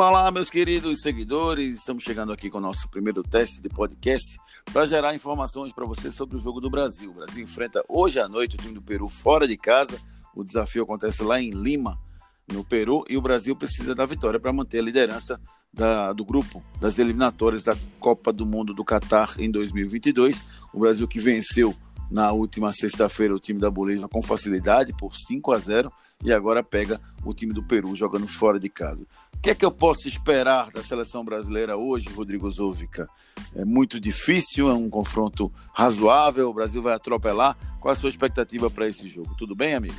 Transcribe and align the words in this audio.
Olá, 0.00 0.30
meus 0.30 0.48
queridos 0.48 1.00
seguidores. 1.00 1.80
Estamos 1.80 2.04
chegando 2.04 2.32
aqui 2.32 2.48
com 2.48 2.58
o 2.58 2.60
nosso 2.60 2.88
primeiro 2.88 3.20
teste 3.20 3.60
de 3.60 3.68
podcast 3.68 4.38
para 4.72 4.86
gerar 4.86 5.12
informações 5.12 5.72
para 5.72 5.84
você 5.84 6.12
sobre 6.12 6.36
o 6.36 6.40
jogo 6.40 6.60
do 6.60 6.70
Brasil. 6.70 7.10
O 7.10 7.14
Brasil 7.14 7.42
enfrenta 7.42 7.84
hoje 7.88 8.20
à 8.20 8.28
noite 8.28 8.54
o 8.54 8.58
time 8.58 8.72
do 8.72 8.80
Peru 8.80 9.08
fora 9.08 9.44
de 9.44 9.56
casa. 9.56 10.00
O 10.36 10.44
desafio 10.44 10.84
acontece 10.84 11.24
lá 11.24 11.40
em 11.40 11.50
Lima, 11.50 11.98
no 12.46 12.64
Peru, 12.64 13.04
e 13.08 13.16
o 13.16 13.20
Brasil 13.20 13.56
precisa 13.56 13.92
da 13.92 14.06
vitória 14.06 14.38
para 14.38 14.52
manter 14.52 14.78
a 14.78 14.82
liderança 14.82 15.40
da, 15.74 16.12
do 16.12 16.24
grupo 16.24 16.62
das 16.80 17.00
eliminatórias 17.00 17.64
da 17.64 17.76
Copa 17.98 18.32
do 18.32 18.46
Mundo 18.46 18.72
do 18.72 18.84
Catar 18.84 19.34
em 19.40 19.50
2022. 19.50 20.44
O 20.72 20.78
Brasil 20.78 21.08
que 21.08 21.18
venceu 21.18 21.74
na 22.10 22.32
última 22.32 22.72
sexta-feira 22.72 23.34
o 23.34 23.40
time 23.40 23.60
da 23.60 23.70
Bolívia 23.70 24.08
com 24.08 24.22
facilidade 24.22 24.92
por 24.92 25.16
5 25.16 25.52
a 25.52 25.58
0 25.58 25.92
e 26.24 26.32
agora 26.32 26.62
pega 26.62 27.00
o 27.24 27.32
time 27.32 27.52
do 27.52 27.62
Peru 27.62 27.94
jogando 27.94 28.26
fora 28.26 28.58
de 28.58 28.68
casa. 28.68 29.04
O 29.34 29.40
que 29.40 29.50
é 29.50 29.54
que 29.54 29.64
eu 29.64 29.70
posso 29.70 30.08
esperar 30.08 30.70
da 30.70 30.82
seleção 30.82 31.24
brasileira 31.24 31.76
hoje, 31.76 32.08
Rodrigo 32.08 32.50
Zovica? 32.50 33.08
É 33.54 33.64
muito 33.64 34.00
difícil, 34.00 34.68
é 34.68 34.74
um 34.74 34.90
confronto 34.90 35.52
razoável, 35.72 36.50
o 36.50 36.54
Brasil 36.54 36.82
vai 36.82 36.94
atropelar. 36.94 37.56
Qual 37.78 37.92
a 37.92 37.94
sua 37.94 38.08
expectativa 38.08 38.68
para 38.68 38.88
esse 38.88 39.08
jogo? 39.08 39.34
Tudo 39.38 39.54
bem, 39.54 39.74
amigo? 39.74 39.94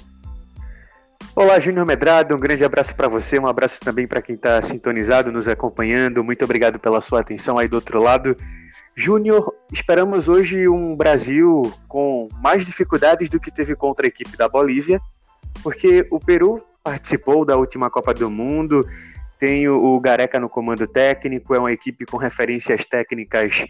Olá, 1.35 1.57
Júnior 1.57 1.85
Medrado, 1.85 2.35
um 2.35 2.39
grande 2.39 2.65
abraço 2.65 2.93
para 2.93 3.07
você, 3.07 3.39
um 3.39 3.47
abraço 3.47 3.79
também 3.79 4.05
para 4.05 4.21
quem 4.21 4.35
está 4.35 4.61
sintonizado, 4.61 5.31
nos 5.31 5.47
acompanhando. 5.47 6.21
Muito 6.21 6.43
obrigado 6.43 6.77
pela 6.79 6.99
sua 6.99 7.21
atenção 7.21 7.57
aí 7.57 7.67
do 7.67 7.75
outro 7.75 8.01
lado. 8.01 8.35
Júnior, 8.95 9.53
esperamos 9.71 10.27
hoje 10.27 10.67
um 10.67 10.95
Brasil 10.95 11.71
com 11.87 12.27
mais 12.41 12.65
dificuldades 12.65 13.29
do 13.29 13.39
que 13.39 13.51
teve 13.51 13.75
contra 13.75 14.05
a 14.05 14.09
equipe 14.09 14.35
da 14.35 14.49
Bolívia, 14.49 14.99
porque 15.63 16.05
o 16.11 16.19
Peru 16.19 16.61
participou 16.83 17.45
da 17.45 17.55
última 17.55 17.89
Copa 17.89 18.13
do 18.13 18.29
Mundo, 18.29 18.85
tem 19.37 19.69
o 19.69 19.99
Gareca 19.99 20.39
no 20.39 20.49
comando 20.49 20.85
técnico, 20.85 21.55
é 21.55 21.59
uma 21.59 21.71
equipe 21.71 22.05
com 22.05 22.17
referências 22.17 22.85
técnicas 22.85 23.65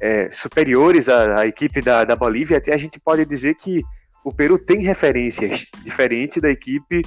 é, 0.00 0.28
superiores 0.32 1.08
à, 1.08 1.40
à 1.40 1.46
equipe 1.46 1.80
da, 1.80 2.04
da 2.04 2.16
Bolívia. 2.16 2.58
Até 2.58 2.74
a 2.74 2.76
gente 2.76 2.98
pode 2.98 3.24
dizer 3.24 3.54
que 3.54 3.82
o 4.24 4.32
Peru 4.32 4.58
tem 4.58 4.80
referências 4.80 5.66
diferentes 5.84 6.42
da 6.42 6.50
equipe 6.50 7.02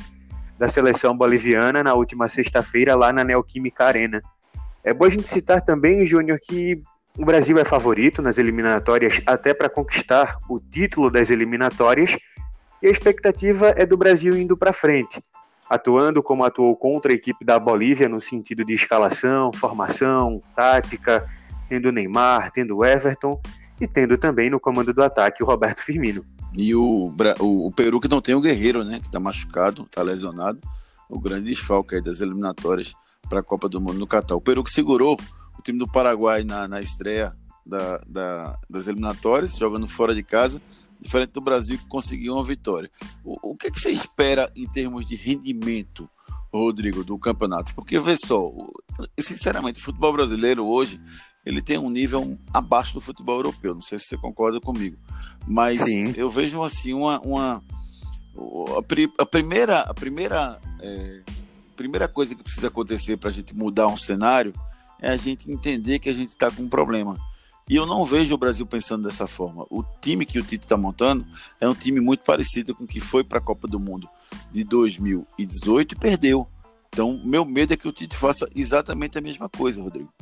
da 0.57 0.69
seleção 0.69 1.15
boliviana 1.15 1.83
na 1.83 1.93
última 1.93 2.29
sexta-feira 2.29 2.95
lá 2.95 3.11
na 3.11 3.23
Neoquímica 3.23 3.85
Arena. 3.85 4.21
É 4.81 4.93
bom 4.93 5.05
a 5.05 5.09
gente 5.09 5.27
citar 5.27 5.61
também, 5.61 6.05
Júnior, 6.05 6.39
que 6.41 6.81
o 7.17 7.25
Brasil 7.25 7.57
é 7.57 7.63
favorito 7.63 8.21
nas 8.21 8.37
eliminatórias 8.37 9.21
até 9.25 9.53
para 9.53 9.69
conquistar 9.69 10.37
o 10.49 10.59
título 10.59 11.09
das 11.09 11.29
eliminatórias 11.29 12.17
e 12.81 12.87
a 12.87 12.91
expectativa 12.91 13.73
é 13.75 13.85
do 13.85 13.95
Brasil 13.95 14.37
indo 14.37 14.57
para 14.57 14.73
frente, 14.73 15.23
atuando 15.69 16.21
como 16.21 16.43
atuou 16.43 16.75
contra 16.75 17.11
a 17.11 17.15
equipe 17.15 17.45
da 17.45 17.57
Bolívia 17.57 18.09
no 18.09 18.19
sentido 18.19 18.65
de 18.65 18.73
escalação, 18.73 19.51
formação, 19.53 20.41
tática, 20.55 21.27
tendo 21.69 21.91
Neymar, 21.91 22.51
tendo 22.51 22.83
Everton 22.83 23.39
e 23.79 23.87
tendo 23.87 24.17
também 24.17 24.49
no 24.49 24.59
comando 24.59 24.93
do 24.93 25.03
ataque 25.03 25.41
o 25.41 25.45
Roberto 25.45 25.83
Firmino. 25.83 26.25
E 26.53 26.75
o, 26.75 27.13
o, 27.39 27.67
o 27.67 27.71
Peru 27.71 27.99
que 27.99 28.07
não 28.09 28.21
tem 28.21 28.35
o 28.35 28.41
Guerreiro, 28.41 28.83
né, 28.83 28.99
que 28.99 29.07
está 29.07 29.19
machucado, 29.19 29.83
está 29.83 30.01
lesionado, 30.01 30.59
o 31.09 31.19
grande 31.19 31.47
desfalque 31.47 32.01
das 32.01 32.19
eliminatórias 32.19 32.93
para 33.29 33.39
a 33.39 33.43
Copa 33.43 33.67
do 33.67 33.81
Mundo 33.81 33.99
no 33.99 34.07
Catar. 34.07 34.35
O 34.35 34.41
Peru 34.41 34.63
que 34.63 34.71
segurou 34.71 35.17
time 35.65 35.79
do 35.79 35.87
Paraguai 35.87 36.43
na, 36.43 36.67
na 36.67 36.79
estreia 36.79 37.35
da, 37.65 37.97
da, 38.07 38.59
das 38.69 38.87
eliminatórias, 38.87 39.57
jogando 39.57 39.87
fora 39.87 40.13
de 40.13 40.21
casa, 40.21 40.61
diferente 41.01 41.31
do 41.31 41.41
Brasil 41.41 41.77
que 41.77 41.87
conseguiu 41.87 42.33
uma 42.33 42.43
vitória. 42.43 42.89
O, 43.23 43.51
o 43.51 43.55
que, 43.55 43.67
é 43.67 43.71
que 43.71 43.79
você 43.79 43.89
espera 43.89 44.51
em 44.55 44.67
termos 44.67 45.05
de 45.05 45.15
rendimento, 45.15 46.07
Rodrigo, 46.53 47.03
do 47.03 47.17
campeonato? 47.17 47.73
Porque, 47.73 47.99
vê 47.99 48.15
só, 48.15 48.51
sinceramente, 49.19 49.81
o 49.81 49.83
futebol 49.83 50.13
brasileiro 50.13 50.65
hoje 50.65 51.01
ele 51.43 51.61
tem 51.61 51.77
um 51.77 51.89
nível 51.89 52.37
abaixo 52.53 52.93
do 52.93 53.01
futebol 53.01 53.37
europeu. 53.37 53.73
Não 53.73 53.81
sei 53.81 53.99
se 53.99 54.05
você 54.05 54.17
concorda 54.17 54.59
comigo, 54.59 54.97
mas 55.47 55.79
Sim. 55.79 56.13
eu 56.15 56.29
vejo 56.29 56.63
assim 56.63 56.93
uma, 56.93 57.19
uma 57.19 57.63
a, 58.35 59.21
a 59.21 59.25
primeira 59.25 59.81
a 59.81 59.93
primeira 59.93 60.59
é, 60.81 61.21
primeira 61.75 62.07
coisa 62.07 62.33
que 62.33 62.41
precisa 62.41 62.67
acontecer 62.67 63.17
para 63.17 63.29
a 63.29 63.33
gente 63.33 63.55
mudar 63.55 63.87
um 63.87 63.97
cenário 63.97 64.53
é 65.01 65.09
a 65.09 65.17
gente 65.17 65.51
entender 65.51 65.99
que 65.99 66.09
a 66.09 66.13
gente 66.13 66.29
está 66.29 66.49
com 66.49 66.63
um 66.63 66.69
problema. 66.69 67.17
E 67.67 67.75
eu 67.75 67.85
não 67.85 68.05
vejo 68.05 68.35
o 68.35 68.37
Brasil 68.37 68.65
pensando 68.65 69.03
dessa 69.03 69.25
forma. 69.25 69.65
O 69.71 69.83
time 69.99 70.25
que 70.25 70.37
o 70.37 70.43
Tite 70.43 70.65
está 70.65 70.77
montando 70.77 71.25
é 71.59 71.67
um 71.67 71.73
time 71.73 71.99
muito 71.99 72.23
parecido 72.23 72.75
com 72.75 72.83
o 72.83 72.87
que 72.87 72.99
foi 72.99 73.23
para 73.23 73.39
a 73.39 73.41
Copa 73.41 73.67
do 73.67 73.79
Mundo 73.79 74.07
de 74.51 74.63
2018 74.63 75.93
e 75.93 75.97
perdeu. 75.97 76.47
Então, 76.89 77.19
meu 77.25 77.43
medo 77.43 77.73
é 77.73 77.77
que 77.77 77.87
o 77.87 77.91
Tite 77.91 78.15
faça 78.15 78.47
exatamente 78.55 79.17
a 79.17 79.21
mesma 79.21 79.49
coisa, 79.49 79.81
Rodrigo. 79.81 80.13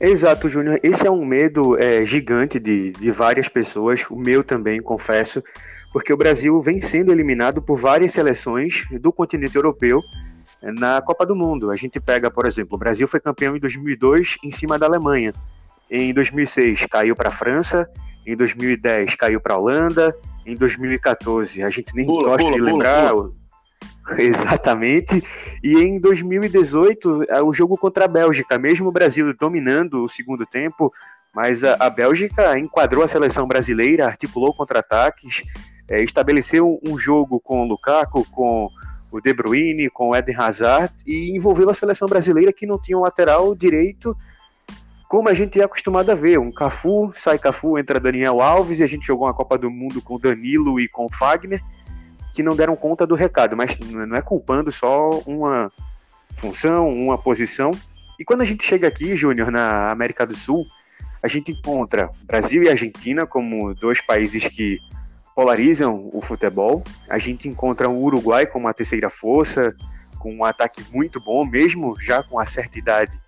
Exato, 0.00 0.48
Júnior. 0.48 0.80
Esse 0.82 1.06
é 1.06 1.10
um 1.10 1.24
medo 1.24 1.78
é, 1.78 2.04
gigante 2.04 2.58
de, 2.58 2.92
de 2.92 3.10
várias 3.10 3.48
pessoas, 3.48 4.04
o 4.10 4.16
meu 4.16 4.42
também, 4.42 4.80
confesso, 4.80 5.42
porque 5.92 6.12
o 6.12 6.16
Brasil 6.16 6.60
vem 6.62 6.80
sendo 6.80 7.12
eliminado 7.12 7.62
por 7.62 7.78
várias 7.78 8.12
seleções 8.12 8.86
do 9.00 9.12
continente 9.12 9.54
europeu 9.54 10.02
na 10.72 11.00
Copa 11.02 11.26
do 11.26 11.36
Mundo. 11.36 11.70
A 11.70 11.76
gente 11.76 12.00
pega, 12.00 12.30
por 12.30 12.46
exemplo, 12.46 12.76
o 12.76 12.78
Brasil 12.78 13.06
foi 13.06 13.20
campeão 13.20 13.56
em 13.56 13.60
2002 13.60 14.36
em 14.42 14.50
cima 14.50 14.78
da 14.78 14.86
Alemanha. 14.86 15.32
Em 15.90 16.12
2006 16.12 16.86
caiu 16.86 17.14
para 17.14 17.28
a 17.28 17.32
França, 17.32 17.88
em 18.26 18.36
2010 18.36 19.14
caiu 19.16 19.40
para 19.40 19.54
a 19.54 19.58
Holanda, 19.58 20.16
em 20.46 20.56
2014 20.56 21.62
a 21.62 21.70
gente 21.70 21.94
nem 21.94 22.06
pula, 22.06 22.30
gosta 22.30 22.44
pula, 22.44 22.52
de 22.52 22.58
pula, 22.58 22.72
lembrar. 22.72 23.12
Exatamente. 24.18 25.22
E 25.62 25.76
em 25.76 25.98
2018, 25.98 27.24
é, 27.28 27.42
o 27.42 27.52
jogo 27.52 27.76
contra 27.76 28.04
a 28.04 28.08
Bélgica, 28.08 28.58
mesmo 28.58 28.88
o 28.88 28.92
Brasil 28.92 29.34
dominando 29.38 30.04
o 30.04 30.08
segundo 30.08 30.44
tempo, 30.44 30.92
mas 31.34 31.64
a, 31.64 31.76
a 31.80 31.90
Bélgica 31.90 32.58
enquadrou 32.58 33.02
a 33.02 33.08
seleção 33.08 33.46
brasileira, 33.46 34.06
articulou 34.06 34.54
contra-ataques, 34.54 35.42
é, 35.88 36.02
estabeleceu 36.02 36.80
um 36.86 36.98
jogo 36.98 37.40
com 37.40 37.62
o 37.62 37.68
Lukaku, 37.68 38.24
com 38.30 38.68
o 39.16 39.20
De 39.20 39.32
Bruyne, 39.32 39.90
com 39.90 40.10
o 40.10 40.16
Eden 40.16 40.36
Hazard 40.36 40.92
e 41.06 41.30
envolveu 41.36 41.70
a 41.70 41.74
seleção 41.74 42.08
brasileira 42.08 42.52
que 42.52 42.66
não 42.66 42.78
tinha 42.78 42.98
um 42.98 43.02
lateral 43.02 43.54
direito 43.54 44.16
como 45.14 45.28
a 45.28 45.34
gente 45.34 45.60
é 45.60 45.64
acostumado 45.64 46.10
a 46.10 46.14
ver, 46.16 46.40
um 46.40 46.50
Cafu, 46.50 47.12
sai 47.14 47.38
Cafu, 47.38 47.78
entra 47.78 48.00
Daniel 48.00 48.40
Alves 48.40 48.80
e 48.80 48.82
a 48.82 48.86
gente 48.88 49.06
jogou 49.06 49.28
uma 49.28 49.32
Copa 49.32 49.56
do 49.56 49.70
Mundo 49.70 50.02
com 50.02 50.18
Danilo 50.18 50.80
e 50.80 50.88
com 50.88 51.08
Fagner, 51.08 51.62
que 52.32 52.42
não 52.42 52.56
deram 52.56 52.74
conta 52.74 53.06
do 53.06 53.14
recado, 53.14 53.56
mas 53.56 53.78
não 53.78 54.16
é 54.16 54.20
culpando 54.20 54.72
só 54.72 55.10
uma 55.24 55.70
função, 56.34 56.92
uma 56.92 57.16
posição. 57.16 57.70
E 58.18 58.24
quando 58.24 58.40
a 58.40 58.44
gente 58.44 58.64
chega 58.64 58.88
aqui, 58.88 59.14
Júnior, 59.14 59.52
na 59.52 59.88
América 59.88 60.26
do 60.26 60.34
Sul, 60.34 60.66
a 61.22 61.28
gente 61.28 61.52
encontra 61.52 62.10
Brasil 62.24 62.64
e 62.64 62.68
Argentina 62.68 63.24
como 63.24 63.72
dois 63.72 64.00
países 64.00 64.48
que 64.48 64.78
polarizam 65.34 66.10
o 66.12 66.20
futebol. 66.20 66.82
A 67.08 67.18
gente 67.18 67.48
encontra 67.48 67.88
o 67.88 68.02
Uruguai 68.02 68.46
como 68.46 68.68
a 68.68 68.72
terceira 68.72 69.10
força, 69.10 69.74
com 70.18 70.34
um 70.34 70.44
ataque 70.44 70.82
muito 70.92 71.20
bom, 71.20 71.44
mesmo 71.44 71.98
já 72.00 72.22
com 72.22 72.38
a 72.38 72.46
certa 72.46 72.78
idade. 72.78 73.20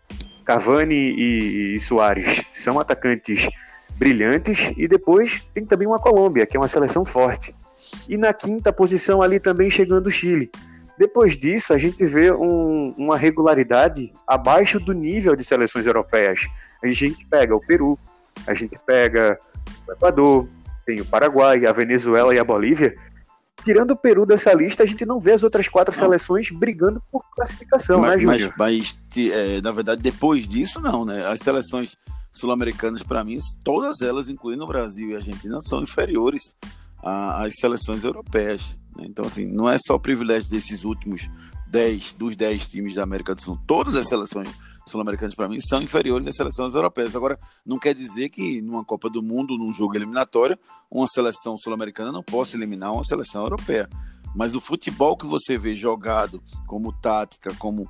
Cavani 0.44 0.94
e, 0.94 1.74
e 1.74 1.80
Soares 1.80 2.46
são 2.52 2.78
atacantes 2.78 3.48
brilhantes. 3.96 4.72
E 4.76 4.86
depois 4.86 5.42
tem 5.52 5.64
também 5.64 5.88
uma 5.88 5.98
Colômbia, 5.98 6.46
que 6.46 6.56
é 6.56 6.60
uma 6.60 6.68
seleção 6.68 7.04
forte. 7.04 7.54
E 8.08 8.16
na 8.16 8.32
quinta 8.32 8.72
posição 8.72 9.22
ali 9.22 9.40
também 9.40 9.68
chegando 9.68 10.06
o 10.06 10.10
Chile. 10.10 10.50
Depois 10.98 11.36
disso, 11.36 11.74
a 11.74 11.78
gente 11.78 12.04
vê 12.06 12.32
um, 12.32 12.94
uma 12.96 13.18
regularidade 13.18 14.12
abaixo 14.26 14.80
do 14.80 14.92
nível 14.92 15.36
de 15.36 15.44
seleções 15.44 15.86
europeias. 15.86 16.46
A 16.82 16.86
gente 16.86 17.26
pega 17.26 17.54
o 17.54 17.60
Peru, 17.60 17.98
a 18.46 18.54
gente 18.54 18.78
pega 18.86 19.38
o 19.86 19.92
Equador, 19.92 20.48
tem 20.86 21.00
o 21.00 21.04
Paraguai, 21.04 21.66
a 21.66 21.72
Venezuela 21.72 22.34
e 22.34 22.38
a 22.38 22.44
Bolívia. 22.44 22.94
Tirando 23.64 23.90
o 23.90 23.96
Peru 23.96 24.24
dessa 24.24 24.52
lista, 24.54 24.84
a 24.84 24.86
gente 24.86 25.04
não 25.04 25.18
vê 25.18 25.32
as 25.32 25.42
outras 25.42 25.66
quatro 25.66 25.92
não. 25.92 25.98
seleções 25.98 26.50
brigando 26.50 27.02
por 27.10 27.22
classificação, 27.34 28.00
mas, 28.00 28.10
né, 28.10 28.18
Júnior? 28.18 28.54
Mas, 28.56 28.96
mas 29.16 29.28
é, 29.32 29.60
na 29.60 29.72
verdade, 29.72 30.00
depois 30.00 30.46
disso, 30.48 30.80
não, 30.80 31.04
né? 31.04 31.26
As 31.26 31.40
seleções 31.40 31.96
sul-americanas, 32.32 33.02
para 33.02 33.24
mim, 33.24 33.38
todas 33.64 34.00
elas, 34.00 34.28
incluindo 34.28 34.62
o 34.62 34.66
Brasil 34.66 35.10
e 35.10 35.14
a 35.14 35.16
Argentina, 35.16 35.58
são 35.60 35.82
inferiores 35.82 36.42
às 37.02 37.54
seleções 37.58 38.04
europeias. 38.04 38.78
Né? 38.96 39.06
Então, 39.08 39.24
assim, 39.24 39.46
não 39.46 39.68
é 39.68 39.76
só 39.78 39.94
o 39.94 40.00
privilégio 40.00 40.48
desses 40.50 40.84
últimos 40.84 41.28
10, 41.68 42.14
dos 42.14 42.36
10 42.36 42.68
times 42.68 42.94
da 42.94 43.02
América 43.02 43.34
do 43.34 43.42
Sul. 43.42 43.58
Todas 43.66 43.96
as 43.96 44.06
seleções 44.06 44.48
sul-americanas, 44.86 45.34
para 45.34 45.48
mim, 45.48 45.58
são 45.60 45.82
inferiores 45.82 46.26
às 46.26 46.36
seleções 46.36 46.74
europeias. 46.74 47.16
Agora, 47.16 47.38
não 47.64 47.78
quer 47.78 47.94
dizer 47.94 48.28
que 48.28 48.62
numa 48.62 48.84
Copa 48.84 49.10
do 49.10 49.22
Mundo, 49.22 49.58
num 49.58 49.72
jogo 49.72 49.96
eliminatório, 49.96 50.58
uma 50.90 51.08
seleção 51.08 51.58
sul-americana 51.58 52.12
não 52.12 52.22
possa 52.22 52.56
eliminar 52.56 52.92
uma 52.92 53.04
seleção 53.04 53.42
europeia. 53.42 53.88
Mas 54.34 54.54
o 54.54 54.60
futebol 54.60 55.16
que 55.16 55.26
você 55.26 55.58
vê 55.58 55.74
jogado 55.74 56.42
como 56.66 56.92
tática, 56.92 57.54
como 57.58 57.88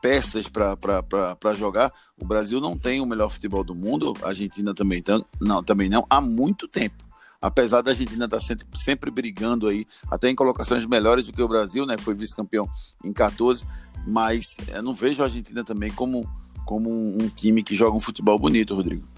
peças 0.00 0.46
para 0.48 1.54
jogar, 1.54 1.92
o 2.20 2.24
Brasil 2.24 2.60
não 2.60 2.76
tem 2.78 3.00
o 3.00 3.06
melhor 3.06 3.30
futebol 3.30 3.64
do 3.64 3.74
mundo, 3.74 4.12
a 4.22 4.28
Argentina 4.28 4.74
também, 4.74 5.02
não, 5.40 5.62
também 5.62 5.88
não, 5.88 6.06
há 6.08 6.20
muito 6.20 6.68
tempo 6.68 7.09
apesar 7.40 7.82
da 7.82 7.90
Argentina 7.90 8.26
estar 8.26 8.36
tá 8.36 8.40
sempre, 8.40 8.66
sempre 8.74 9.10
brigando 9.10 9.68
aí, 9.68 9.86
até 10.10 10.28
em 10.28 10.34
colocações 10.34 10.84
melhores 10.84 11.26
do 11.26 11.32
que 11.32 11.42
o 11.42 11.48
Brasil, 11.48 11.86
né? 11.86 11.96
Foi 11.98 12.14
vice-campeão 12.14 12.68
em 13.04 13.12
14, 13.12 13.66
mas 14.06 14.56
eu 14.68 14.82
não 14.82 14.92
vejo 14.92 15.22
a 15.22 15.26
Argentina 15.26 15.64
também 15.64 15.90
como, 15.90 16.28
como 16.66 16.90
um 16.90 17.28
time 17.28 17.62
que 17.62 17.74
joga 17.74 17.96
um 17.96 18.00
futebol 18.00 18.38
bonito, 18.38 18.74
Rodrigo. 18.74 19.08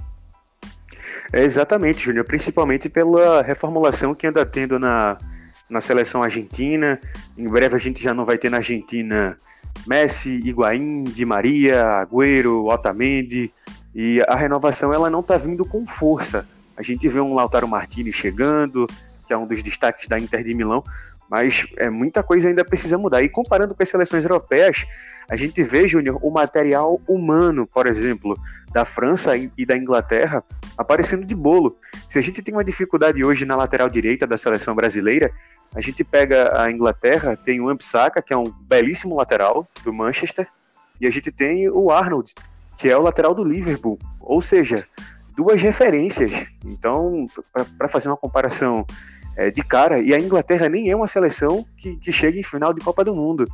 É 1.32 1.42
exatamente, 1.42 2.04
Júnior, 2.04 2.24
principalmente 2.24 2.88
pela 2.88 3.42
reformulação 3.42 4.14
que 4.14 4.26
anda 4.26 4.44
tendo 4.44 4.78
na, 4.78 5.16
na 5.68 5.80
seleção 5.80 6.22
argentina. 6.22 7.00
Em 7.36 7.48
breve 7.48 7.74
a 7.74 7.78
gente 7.78 8.02
já 8.02 8.12
não 8.12 8.24
vai 8.24 8.36
ter 8.36 8.50
na 8.50 8.58
Argentina 8.58 9.38
Messi, 9.86 10.30
Higuaín, 10.30 11.04
Di 11.04 11.24
Maria, 11.24 12.02
Agüero, 12.02 12.66
Otamendi. 12.66 13.50
E 13.94 14.22
a 14.28 14.36
renovação 14.36 14.92
ela 14.92 15.10
não 15.10 15.20
está 15.20 15.36
vindo 15.36 15.64
com 15.64 15.86
força. 15.86 16.46
A 16.76 16.82
gente 16.82 17.08
vê 17.08 17.20
um 17.20 17.34
Lautaro 17.34 17.68
Martinez 17.68 18.14
chegando, 18.14 18.86
que 19.26 19.32
é 19.32 19.36
um 19.36 19.46
dos 19.46 19.62
destaques 19.62 20.08
da 20.08 20.18
Inter 20.18 20.42
de 20.42 20.54
Milão, 20.54 20.84
mas 21.28 21.66
é, 21.76 21.88
muita 21.88 22.22
coisa 22.22 22.48
ainda 22.48 22.64
precisa 22.64 22.98
mudar. 22.98 23.22
E 23.22 23.28
comparando 23.28 23.74
com 23.74 23.82
as 23.82 23.88
seleções 23.88 24.22
europeias, 24.24 24.84
a 25.28 25.36
gente 25.36 25.62
vê, 25.62 25.86
Júnior, 25.86 26.18
o 26.22 26.30
material 26.30 27.00
humano, 27.08 27.66
por 27.66 27.86
exemplo, 27.86 28.38
da 28.72 28.84
França 28.84 29.32
e 29.36 29.64
da 29.64 29.76
Inglaterra 29.76 30.44
aparecendo 30.76 31.24
de 31.24 31.34
bolo. 31.34 31.76
Se 32.08 32.18
a 32.18 32.22
gente 32.22 32.42
tem 32.42 32.54
uma 32.54 32.64
dificuldade 32.64 33.24
hoje 33.24 33.44
na 33.44 33.56
lateral 33.56 33.88
direita 33.88 34.26
da 34.26 34.36
seleção 34.36 34.74
brasileira, 34.74 35.32
a 35.74 35.80
gente 35.80 36.04
pega 36.04 36.60
a 36.60 36.70
Inglaterra, 36.70 37.36
tem 37.36 37.60
o 37.60 37.68
Ampsaka, 37.68 38.20
que 38.20 38.32
é 38.32 38.36
um 38.36 38.44
belíssimo 38.44 39.16
lateral 39.16 39.66
do 39.82 39.92
Manchester, 39.92 40.46
e 41.00 41.06
a 41.06 41.10
gente 41.10 41.32
tem 41.32 41.68
o 41.68 41.90
Arnold, 41.90 42.34
que 42.76 42.90
é 42.90 42.96
o 42.96 43.02
lateral 43.02 43.34
do 43.34 43.42
Liverpool. 43.42 43.98
Ou 44.20 44.42
seja, 44.42 44.86
duas 45.36 45.60
referências. 45.60 46.30
Então, 46.64 47.26
para 47.76 47.88
fazer 47.88 48.08
uma 48.08 48.16
comparação 48.16 48.86
é, 49.36 49.50
de 49.50 49.62
cara, 49.62 50.00
e 50.00 50.14
a 50.14 50.20
Inglaterra 50.20 50.68
nem 50.68 50.90
é 50.90 50.96
uma 50.96 51.06
seleção 51.06 51.64
que, 51.76 51.96
que 51.96 52.12
chega 52.12 52.38
em 52.38 52.42
final 52.42 52.72
de 52.72 52.80
Copa 52.80 53.04
do 53.04 53.14
Mundo. 53.14 53.46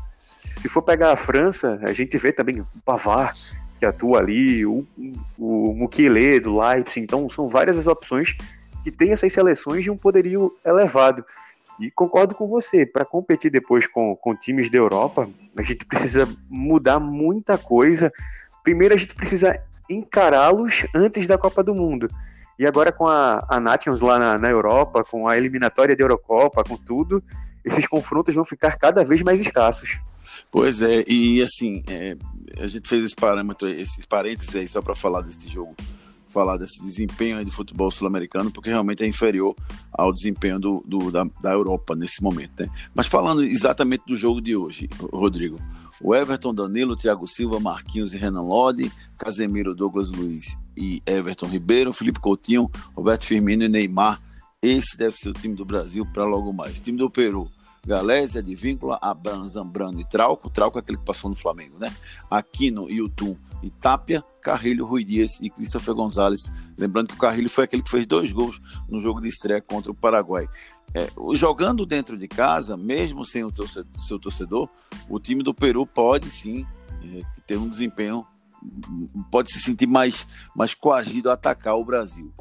Se 0.60 0.68
for 0.68 0.82
pegar 0.82 1.12
a 1.12 1.16
França, 1.16 1.78
a 1.82 1.92
gente 1.92 2.16
vê 2.18 2.32
também 2.32 2.60
o 2.60 2.66
Pavard, 2.84 3.38
que 3.78 3.86
atua 3.86 4.18
ali, 4.18 4.66
o, 4.66 4.84
o 5.38 5.88
do 6.42 6.58
Leipzig, 6.58 7.00
então 7.00 7.30
são 7.30 7.46
várias 7.46 7.78
as 7.78 7.86
opções 7.86 8.36
que 8.82 8.90
têm 8.90 9.12
essas 9.12 9.32
seleções 9.32 9.84
de 9.84 9.90
um 9.90 9.96
poderio 9.96 10.56
elevado. 10.64 11.24
E 11.78 11.90
concordo 11.92 12.34
com 12.34 12.48
você, 12.48 12.84
para 12.84 13.04
competir 13.04 13.52
depois 13.52 13.86
com, 13.86 14.16
com 14.16 14.34
times 14.34 14.68
da 14.68 14.78
Europa, 14.78 15.28
a 15.56 15.62
gente 15.62 15.84
precisa 15.84 16.28
mudar 16.48 16.98
muita 16.98 17.56
coisa. 17.56 18.12
Primeiro, 18.64 18.94
a 18.94 18.96
gente 18.96 19.14
precisa 19.14 19.60
encará-los 19.88 20.86
antes 20.94 21.26
da 21.26 21.38
Copa 21.38 21.62
do 21.62 21.74
Mundo. 21.74 22.08
E 22.58 22.66
agora 22.66 22.90
com 22.90 23.06
a, 23.06 23.44
a 23.48 23.60
Nations 23.60 24.00
lá 24.00 24.18
na, 24.18 24.36
na 24.36 24.50
Europa, 24.50 25.04
com 25.04 25.28
a 25.28 25.36
eliminatória 25.36 25.96
da 25.96 26.02
Eurocopa, 26.02 26.64
com 26.64 26.76
tudo, 26.76 27.22
esses 27.64 27.86
confrontos 27.86 28.34
vão 28.34 28.44
ficar 28.44 28.76
cada 28.76 29.04
vez 29.04 29.22
mais 29.22 29.40
escassos. 29.40 30.00
Pois 30.50 30.82
é, 30.82 31.04
e 31.06 31.42
assim, 31.42 31.82
é, 31.86 32.16
a 32.58 32.66
gente 32.66 32.88
fez 32.88 33.04
esse 33.04 33.16
parâmetro, 33.16 33.68
esses 33.68 34.04
parênteses 34.04 34.54
aí 34.56 34.68
só 34.68 34.82
para 34.82 34.94
falar 34.94 35.20
desse 35.20 35.48
jogo, 35.48 35.74
falar 36.28 36.56
desse 36.56 36.82
desempenho 36.82 37.44
de 37.44 37.50
futebol 37.50 37.90
sul-americano, 37.90 38.50
porque 38.50 38.70
realmente 38.70 39.04
é 39.04 39.06
inferior 39.06 39.54
ao 39.92 40.12
desempenho 40.12 40.58
do, 40.58 40.82
do 40.86 41.10
da, 41.10 41.24
da, 41.42 41.52
Europa 41.52 41.94
nesse 41.94 42.22
momento. 42.22 42.62
Né? 42.62 42.70
Mas 42.94 43.06
falando 43.06 43.42
exatamente 43.42 44.04
do 44.06 44.16
jogo 44.16 44.40
de 44.40 44.56
hoje, 44.56 44.88
Rodrigo, 45.12 45.58
o 46.00 46.14
Everton, 46.14 46.54
Danilo, 46.54 46.96
Thiago 46.96 47.26
Silva, 47.26 47.58
Marquinhos 47.60 48.14
e 48.14 48.16
Renan 48.16 48.42
Lodi, 48.42 48.90
Casemiro, 49.16 49.74
Douglas 49.74 50.10
Luiz 50.10 50.56
e 50.76 51.02
Everton 51.04 51.46
Ribeiro, 51.46 51.92
Felipe 51.92 52.20
Coutinho, 52.20 52.70
Roberto 52.94 53.24
Firmino 53.24 53.64
e 53.64 53.68
Neymar. 53.68 54.20
Esse 54.62 54.96
deve 54.96 55.16
ser 55.16 55.28
o 55.28 55.32
time 55.32 55.54
do 55.54 55.64
Brasil 55.64 56.06
para 56.12 56.24
logo 56.24 56.52
mais. 56.52 56.80
time 56.80 56.98
do 56.98 57.10
Peru, 57.10 57.48
Galésia, 57.86 58.40
Advíncula, 58.40 58.98
Abran, 59.00 59.48
Zambrano 59.48 60.00
e 60.00 60.04
Trauco. 60.04 60.50
Trauco 60.50 60.78
é 60.78 60.80
aquele 60.80 60.98
que 60.98 61.04
passou 61.04 61.30
no 61.30 61.36
Flamengo, 61.36 61.78
né? 61.78 61.94
Aquino, 62.30 62.90
Yutum 62.90 63.36
e 63.62 63.70
Tapia, 63.70 64.24
Carrilho, 64.48 64.86
Rui 64.86 65.04
Dias 65.04 65.38
e 65.42 65.50
Christopher 65.50 65.94
Gonzalez. 65.94 66.50
Lembrando 66.78 67.08
que 67.08 67.14
o 67.14 67.18
Carrilho 67.18 67.50
foi 67.50 67.64
aquele 67.64 67.82
que 67.82 67.90
fez 67.90 68.06
dois 68.06 68.32
gols 68.32 68.58
no 68.88 68.98
jogo 68.98 69.20
de 69.20 69.28
estreia 69.28 69.60
contra 69.60 69.90
o 69.90 69.94
Paraguai. 69.94 70.48
É, 70.94 71.06
jogando 71.34 71.84
dentro 71.84 72.16
de 72.16 72.26
casa, 72.26 72.74
mesmo 72.74 73.26
sem 73.26 73.44
o 73.44 73.52
torcedor, 73.52 74.02
seu 74.02 74.18
torcedor, 74.18 74.66
o 75.06 75.20
time 75.20 75.42
do 75.42 75.52
Peru 75.52 75.86
pode 75.86 76.30
sim 76.30 76.66
é, 77.04 77.22
ter 77.46 77.58
um 77.58 77.68
desempenho, 77.68 78.26
pode 79.30 79.52
se 79.52 79.60
sentir 79.60 79.86
mais, 79.86 80.26
mais 80.56 80.72
coagido 80.72 81.28
a 81.28 81.34
atacar 81.34 81.76
o 81.76 81.84
Brasil. 81.84 82.32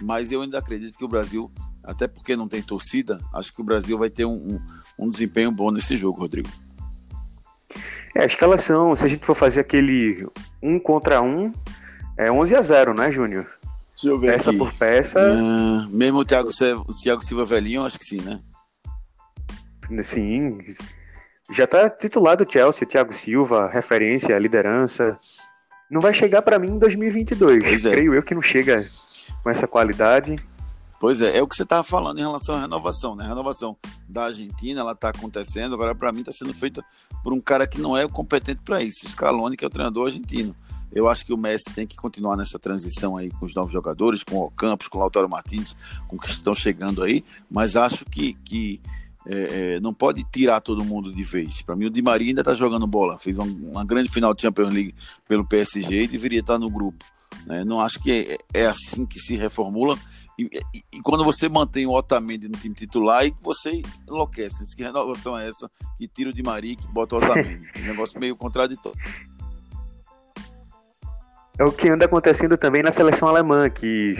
Mas 0.00 0.30
eu 0.30 0.42
ainda 0.42 0.60
acredito 0.60 0.96
que 0.96 1.04
o 1.04 1.08
Brasil, 1.08 1.50
até 1.82 2.06
porque 2.06 2.36
não 2.36 2.46
tem 2.46 2.62
torcida, 2.62 3.18
acho 3.34 3.52
que 3.52 3.60
o 3.60 3.64
Brasil 3.64 3.98
vai 3.98 4.08
ter 4.08 4.24
um, 4.24 4.34
um, 4.36 4.60
um 5.00 5.10
desempenho 5.10 5.50
bom 5.50 5.72
nesse 5.72 5.96
jogo, 5.96 6.20
Rodrigo. 6.20 6.48
É, 8.14 8.22
a 8.22 8.26
escalação, 8.26 8.96
se 8.96 9.04
a 9.04 9.08
gente 9.08 9.26
for 9.26 9.34
fazer 9.34 9.60
aquele 9.60 10.26
um 10.66 10.78
contra 10.78 11.22
um, 11.22 11.52
é 12.18 12.30
11 12.30 12.56
a 12.56 12.62
0, 12.62 12.94
né, 12.94 13.10
Júnior? 13.10 13.46
Deixa 13.92 14.08
eu 14.08 14.18
ver 14.18 14.32
peça 14.32 14.50
aqui. 14.50 14.58
por 14.58 14.72
peça. 14.74 15.20
Uh, 15.32 15.88
mesmo 15.88 16.18
o 16.18 16.24
Thiago, 16.24 16.48
o 16.86 16.92
Thiago 16.94 17.24
Silva 17.24 17.44
velhinho, 17.44 17.84
acho 17.84 17.98
que 17.98 18.04
sim, 18.04 18.20
né? 18.20 18.40
Sim. 20.02 20.58
Já 21.52 21.66
tá 21.66 21.88
titulado 21.88 22.44
o 22.44 22.50
Chelsea, 22.50 22.84
o 22.84 22.90
Thiago 22.90 23.12
Silva, 23.12 23.68
referência, 23.68 24.36
liderança. 24.38 25.18
Não 25.88 26.00
vai 26.00 26.12
chegar 26.12 26.42
para 26.42 26.58
mim 26.58 26.70
em 26.70 26.78
2022. 26.78 27.86
É. 27.86 27.90
Creio 27.90 28.14
eu 28.14 28.22
que 28.22 28.34
não 28.34 28.42
chega 28.42 28.86
com 29.42 29.48
essa 29.48 29.68
qualidade. 29.68 30.36
Pois 30.98 31.20
é, 31.20 31.36
é 31.36 31.42
o 31.42 31.46
que 31.46 31.54
você 31.54 31.62
estava 31.62 31.82
falando 31.82 32.18
em 32.18 32.22
relação 32.22 32.54
à 32.54 32.60
renovação, 32.60 33.14
né? 33.14 33.24
A 33.24 33.28
renovação 33.28 33.76
da 34.08 34.24
Argentina, 34.24 34.80
ela 34.80 34.92
está 34.92 35.10
acontecendo, 35.10 35.74
agora 35.74 35.94
para 35.94 36.10
mim 36.12 36.20
está 36.20 36.32
sendo 36.32 36.54
feita 36.54 36.84
por 37.22 37.32
um 37.32 37.40
cara 37.40 37.66
que 37.66 37.80
não 37.80 37.96
é 37.96 38.08
competente 38.08 38.62
para 38.64 38.82
isso, 38.82 39.06
o 39.06 39.10
Scaloni, 39.10 39.56
que 39.56 39.64
é 39.64 39.66
o 39.66 39.70
treinador 39.70 40.06
argentino. 40.06 40.54
Eu 40.92 41.08
acho 41.08 41.26
que 41.26 41.32
o 41.32 41.36
Messi 41.36 41.74
tem 41.74 41.86
que 41.86 41.96
continuar 41.96 42.36
nessa 42.36 42.58
transição 42.58 43.16
aí 43.16 43.30
com 43.30 43.44
os 43.44 43.54
novos 43.54 43.72
jogadores, 43.72 44.22
com 44.22 44.38
o 44.38 44.50
Campos, 44.50 44.88
com 44.88 44.98
o 44.98 45.00
Lautaro 45.00 45.28
Martins, 45.28 45.76
com 46.08 46.16
que 46.16 46.30
estão 46.30 46.54
chegando 46.54 47.02
aí, 47.02 47.24
mas 47.50 47.76
acho 47.76 48.04
que, 48.06 48.34
que 48.44 48.80
é, 49.26 49.74
é, 49.74 49.80
não 49.80 49.92
pode 49.92 50.24
tirar 50.24 50.60
todo 50.60 50.84
mundo 50.84 51.12
de 51.12 51.22
vez. 51.22 51.60
Para 51.62 51.74
mim, 51.74 51.86
o 51.86 51.90
Di 51.90 52.00
Maria 52.00 52.28
ainda 52.28 52.40
está 52.40 52.54
jogando 52.54 52.86
bola, 52.86 53.18
fez 53.18 53.36
uma, 53.36 53.46
uma, 53.46 53.84
grande 53.84 54.10
final 54.10 54.32
de 54.32 54.42
Champions 54.42 54.72
League 54.72 54.94
pelo 55.26 55.44
PSG 55.44 56.04
e 56.04 56.08
deveria 56.08 56.40
estar 56.40 56.58
no 56.58 56.70
grupo. 56.70 57.04
Né? 57.44 57.64
Não 57.64 57.80
acho 57.80 58.00
que 58.00 58.38
é, 58.54 58.62
é, 58.62 58.66
assim 58.66 59.04
que 59.04 59.18
se 59.18 59.36
reformula. 59.36 59.98
E, 60.38 60.44
e, 60.74 60.84
e, 60.92 61.00
quando 61.00 61.24
você 61.24 61.48
mantém 61.48 61.86
o 61.86 61.92
Otamendi 61.92 62.48
no 62.48 62.58
time 62.58 62.74
titular, 62.74 63.24
e 63.24 63.34
você 63.40 63.80
enlouquece. 64.06 64.76
Que 64.76 64.82
renovação 64.82 65.38
é 65.38 65.48
essa 65.48 65.70
que 65.96 66.06
tira 66.06 66.30
o 66.30 66.32
Di 66.32 66.42
Maria 66.42 66.72
e 66.72 66.76
que 66.76 66.86
bota 66.88 67.14
o 67.14 67.18
Otamendi? 67.18 67.66
um 67.80 67.86
negócio 67.86 68.20
meio 68.20 68.36
contraditório. 68.36 68.98
É 71.58 71.64
o 71.64 71.72
que 71.72 71.88
anda 71.88 72.04
acontecendo 72.04 72.58
também 72.58 72.82
na 72.82 72.90
seleção 72.90 73.28
alemã, 73.28 73.70
que 73.70 74.14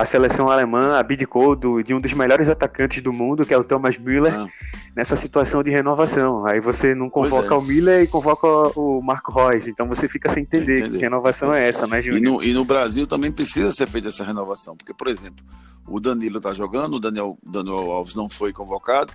a 0.00 0.06
seleção 0.06 0.48
alemã 0.48 0.98
abdicou 0.98 1.54
do, 1.54 1.82
de 1.82 1.92
um 1.92 2.00
dos 2.00 2.14
melhores 2.14 2.48
atacantes 2.48 3.02
do 3.02 3.12
mundo, 3.12 3.44
que 3.44 3.52
é 3.52 3.58
o 3.58 3.62
Thomas 3.62 3.98
Müller, 3.98 4.32
ah. 4.32 4.48
nessa 4.96 5.14
situação 5.14 5.62
de 5.62 5.70
renovação. 5.70 6.46
Aí 6.46 6.58
você 6.58 6.94
não 6.94 7.10
convoca 7.10 7.54
é. 7.54 7.58
o 7.58 7.60
Müller 7.60 8.02
e 8.04 8.06
convoca 8.06 8.46
o 8.78 9.02
Marco 9.02 9.30
Reus. 9.30 9.68
Então 9.68 9.86
você 9.86 10.08
fica 10.08 10.30
sem 10.30 10.42
entender, 10.42 10.78
entender. 10.78 10.96
que 10.96 11.04
renovação 11.04 11.52
é 11.52 11.68
essa, 11.68 11.86
né, 11.86 12.00
Júnior? 12.00 12.18
E 12.18 12.24
no, 12.24 12.42
e 12.42 12.54
no 12.54 12.64
Brasil 12.64 13.06
também 13.06 13.30
precisa 13.30 13.70
ser 13.72 13.86
feita 13.86 14.08
essa 14.08 14.24
renovação, 14.24 14.74
porque, 14.74 14.94
por 14.94 15.06
exemplo, 15.06 15.44
o 15.86 16.00
Danilo 16.00 16.38
está 16.38 16.54
jogando, 16.54 16.94
o 16.94 17.00
Daniel, 17.00 17.36
Daniel 17.44 17.90
Alves 17.90 18.14
não 18.14 18.26
foi 18.26 18.54
convocado. 18.54 19.12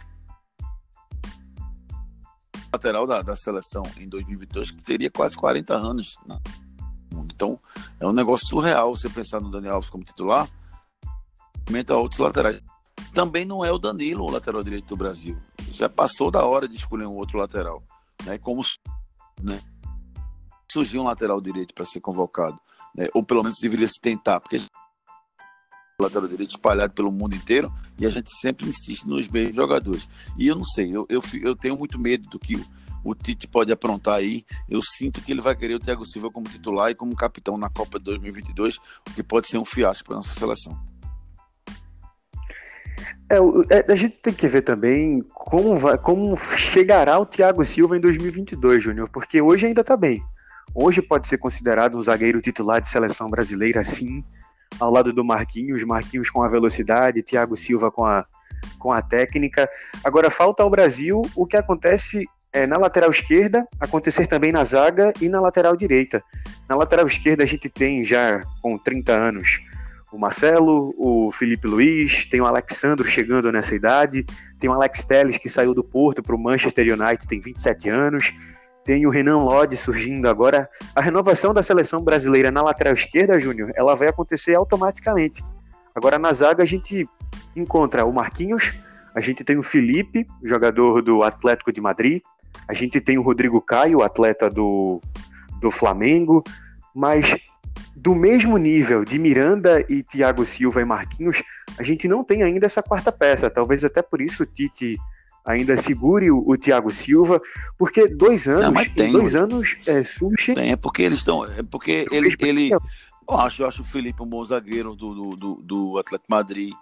Lateral 2.72 3.08
da, 3.08 3.24
da 3.24 3.36
seleção 3.36 3.82
em 3.98 4.08
2022, 4.08 4.70
que 4.70 4.84
teria 4.84 5.10
quase 5.10 5.36
40 5.36 5.74
anos. 5.74 6.16
Né? 6.28 6.38
Então, 7.34 7.60
é 8.00 8.06
um 8.06 8.14
negócio 8.14 8.46
surreal 8.48 8.96
você 8.96 9.10
pensar 9.10 9.42
no 9.42 9.50
Daniel 9.50 9.74
Alves 9.74 9.90
como 9.90 10.04
titular, 10.04 10.48
aumenta 11.68 11.96
outros 11.96 12.20
laterais. 12.20 12.62
Também 13.14 13.46
não 13.46 13.64
é 13.64 13.72
o 13.72 13.78
Danilo 13.78 14.26
o 14.26 14.32
lateral 14.32 14.64
direito 14.64 14.88
do 14.88 14.98
Brasil. 14.98 15.38
Já 15.72 15.90
passou 15.90 16.32
da 16.32 16.46
hora 16.46 16.68
de 16.68 16.76
escolher 16.76 17.06
um 17.06 17.16
outro 17.16 17.38
lateral. 17.38 17.84
Né? 18.26 18.38
Como 18.38 18.62
né? 19.42 19.62
surgiu 20.72 21.02
um 21.02 21.06
lateral 21.06 21.40
direito 21.42 21.74
para 21.74 21.86
ser 21.86 22.02
convocado. 22.02 22.60
Né? 22.94 23.08
Ou 23.14 23.24
pelo 23.24 23.44
menos 23.44 23.58
deveria 23.60 23.88
se 23.88 24.00
tentar, 24.00 24.40
porque 24.40 24.58
o 24.58 26.04
lateral 26.04 26.28
direito 26.28 26.52
espalhado 26.52 26.94
pelo 26.94 27.12
mundo 27.12 27.36
inteiro 27.36 27.74
e 27.98 28.06
a 28.06 28.10
gente 28.10 28.30
sempre 28.38 28.68
insiste 28.68 29.08
nos 29.08 29.28
mesmos 29.30 29.56
jogadores. 29.56 30.08
E 30.38 30.48
eu 30.48 30.56
não 30.56 30.66
sei, 30.66 30.96
eu, 30.96 31.06
eu, 31.10 31.22
eu 31.42 31.56
tenho 31.56 31.78
muito 31.78 31.98
medo 31.98 32.28
do 32.30 32.38
que 32.38 32.62
o 33.04 33.14
Tite 33.14 33.48
pode 33.48 33.72
aprontar 33.72 34.16
aí. 34.16 34.44
Eu 34.68 34.82
sinto 34.82 35.22
que 35.22 35.32
ele 35.32 35.40
vai 35.40 35.56
querer 35.56 35.76
o 35.76 35.80
Thiago 35.80 36.04
Silva 36.06 36.32
como 36.32 36.50
titular 36.50 36.90
e 36.90 36.96
como 36.96 37.16
capitão 37.16 37.56
na 37.56 37.70
Copa 37.70 38.00
de 38.00 38.06
2022, 38.06 38.78
o 38.78 39.14
que 39.14 39.24
pode 39.24 39.48
ser 39.48 39.60
um 39.60 39.66
fiasco 39.66 40.08
para 40.08 40.16
nossa 40.16 40.38
seleção. 40.38 40.78
É, 43.30 43.38
é, 43.76 43.92
a 43.92 43.96
gente 43.96 44.20
tem 44.20 44.34
que 44.34 44.48
ver 44.48 44.62
também 44.62 45.24
como, 45.34 45.76
vai, 45.78 45.98
como 45.98 46.38
chegará 46.38 47.18
o 47.18 47.26
Thiago 47.26 47.66
Silva 47.66 47.98
em 47.98 48.00
2022, 48.00 48.84
Júnior, 48.84 49.10
porque 49.10 49.42
hoje 49.42 49.66
ainda 49.66 49.82
está 49.82 49.98
bem. 49.98 50.24
Hoje 50.74 51.02
pode 51.02 51.28
ser 51.28 51.38
considerado 51.38 51.98
um 51.98 52.02
zagueiro 52.02 52.42
titular 52.42 52.80
de 52.80 52.88
seleção 52.88 53.30
brasileira, 53.30 53.84
sim. 53.84 54.24
ao 54.80 54.92
lado 54.92 55.12
do 55.12 55.24
Marquinhos, 55.24 55.84
Marquinhos 55.84 56.30
com 56.30 56.44
a 56.44 56.48
velocidade, 56.48 57.24
Thiago 57.24 57.56
Silva 57.56 57.90
com 57.90 58.06
a, 58.06 58.26
com 58.78 58.92
a 58.92 59.02
técnica. 59.02 59.68
Agora 60.04 60.30
falta 60.30 60.62
ao 60.62 60.70
Brasil 60.70 61.22
o 61.36 61.48
que 61.48 61.58
acontece 61.58 62.26
é, 62.54 62.68
na 62.68 62.78
lateral 62.78 63.10
esquerda, 63.10 63.68
acontecer 63.80 64.28
também 64.28 64.52
na 64.52 64.64
zaga 64.64 65.12
e 65.20 65.28
na 65.28 65.42
lateral 65.42 65.76
direita. 65.76 66.24
Na 66.70 66.76
lateral 66.76 67.08
esquerda 67.08 67.44
a 67.44 67.48
gente 67.48 67.70
tem 67.70 68.04
já 68.04 68.42
com 68.62 68.78
30 68.78 69.12
anos 69.12 69.60
o 70.16 70.20
Marcelo, 70.20 70.96
o 70.98 71.30
Felipe 71.30 71.68
Luiz, 71.68 72.26
tem 72.26 72.40
o 72.40 72.46
Alexandro 72.46 73.06
chegando 73.06 73.52
nessa 73.52 73.76
idade, 73.76 74.26
tem 74.58 74.70
o 74.70 74.74
Alex 74.74 75.04
Telles 75.04 75.38
que 75.38 75.50
saiu 75.50 75.74
do 75.74 75.84
Porto 75.84 76.24
para 76.24 76.34
o 76.34 76.40
Manchester 76.40 76.86
United, 76.88 77.28
tem 77.28 77.42
27 77.42 77.90
anos, 77.90 78.34
tem 78.86 79.06
o 79.06 79.10
Renan 79.10 79.40
Lodge 79.40 79.76
surgindo 79.76 80.30
agora. 80.30 80.70
A 80.96 81.02
renovação 81.02 81.54
da 81.54 81.62
seleção 81.62 82.02
brasileira 82.02 82.50
na 82.50 82.62
lateral 82.62 82.94
esquerda, 82.94 83.38
Júnior, 83.38 83.74
ela 83.76 83.94
vai 83.94 84.08
acontecer 84.08 84.56
automaticamente. 84.56 85.44
Agora 85.94 86.18
na 86.18 86.32
zaga 86.32 86.64
a 86.64 86.66
gente 86.66 87.06
encontra 87.54 88.06
o 88.06 88.14
Marquinhos, 88.14 88.74
a 89.14 89.20
gente 89.20 89.44
tem 89.44 89.58
o 89.58 89.64
Felipe, 89.64 90.26
jogador 90.42 91.02
do 91.02 91.24
Atlético 91.24 91.74
de 91.74 91.82
Madrid, 91.82 92.22
a 92.70 92.74
gente 92.74 93.02
tem 93.02 93.18
o 93.18 93.22
Rodrigo 93.22 93.60
Caio, 93.60 94.02
atleta 94.02 94.50
do, 94.50 95.02
do 95.60 95.70
Flamengo, 95.70 96.42
mas 96.96 97.36
do 97.96 98.14
mesmo 98.14 98.58
nível 98.58 99.06
de 99.06 99.18
Miranda 99.18 99.84
e 99.90 100.04
Thiago 100.04 100.46
Silva 100.46 100.82
e 100.82 100.86
Marquinhos, 100.86 101.42
a 101.78 101.84
gente 101.84 102.08
não 102.08 102.24
tem 102.24 102.44
ainda 102.44 102.66
essa 102.66 102.84
quarta 102.84 103.12
peça. 103.12 103.50
Talvez 103.50 103.86
até 103.86 104.02
por 104.02 104.22
isso 104.22 104.44
o 104.44 104.46
Tite 104.46 104.98
ainda 105.46 105.78
segure 105.78 106.30
o, 106.32 106.44
o 106.46 106.58
Thiago 106.58 106.92
Silva, 106.92 107.42
porque 107.78 108.08
dois 108.08 108.48
anos, 108.48 108.88
não, 108.88 108.94
tem, 108.94 109.12
dois 109.12 109.36
anos 109.36 109.78
é, 109.86 110.04
surge. 110.04 110.56
Tem, 110.56 110.72
é 110.72 110.76
porque 110.76 111.04
eles 111.04 111.20
estão, 111.20 111.46
é 111.46 111.64
porque 111.64 112.06
ele, 112.12 112.34
ele 112.40 112.72
eu 112.72 113.38
acho, 113.38 113.64
eu 113.64 113.68
acho 113.68 113.82
o 113.82 113.86
Felipe 113.86 114.22
um 114.22 114.28
bom 114.28 114.44
zagueiro 114.44 114.96
do, 114.96 115.36
do, 115.36 115.56
do 115.64 115.98
Atlético 115.98 116.30
Madrid. 116.30 116.74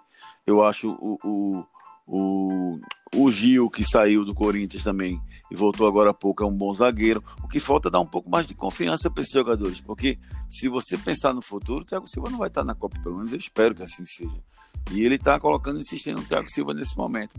Eu 0.46 0.62
acho 0.62 0.90
o, 0.90 1.18
o, 1.24 1.64
o, 2.06 2.78
o 3.14 3.30
Gil 3.30 3.70
que 3.70 3.84
saiu 3.84 4.24
do 4.24 4.34
Corinthians 4.34 4.84
também 4.84 5.20
e 5.50 5.56
voltou 5.56 5.86
agora 5.86 6.10
há 6.10 6.14
pouco, 6.14 6.42
é 6.42 6.46
um 6.46 6.56
bom 6.56 6.72
zagueiro. 6.74 7.22
O 7.42 7.48
que 7.48 7.60
falta 7.60 7.88
é 7.88 7.90
dar 7.90 8.00
um 8.00 8.06
pouco 8.06 8.28
mais 8.28 8.46
de 8.46 8.54
confiança 8.54 9.10
para 9.10 9.22
esses 9.22 9.32
jogadores, 9.32 9.80
porque 9.80 10.18
se 10.48 10.68
você 10.68 10.96
pensar 10.96 11.32
no 11.32 11.42
futuro, 11.42 11.82
o 11.82 11.86
Thiago 11.86 12.08
Silva 12.08 12.30
não 12.30 12.38
vai 12.38 12.48
estar 12.48 12.64
na 12.64 12.74
Copa, 12.74 12.98
pelo 13.02 13.16
menos 13.16 13.32
eu 13.32 13.38
espero 13.38 13.74
que 13.74 13.82
assim 13.82 14.04
seja. 14.04 14.42
E 14.90 15.04
ele 15.04 15.14
está 15.14 15.38
colocando, 15.38 15.78
insistindo 15.78 16.20
no 16.20 16.26
Thiago 16.26 16.50
Silva 16.50 16.74
nesse 16.74 16.96
momento. 16.96 17.34